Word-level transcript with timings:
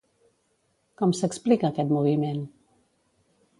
Com 1.01 1.13
s'explica 1.19 1.71
aquest 1.71 1.93
moviment? 1.99 2.43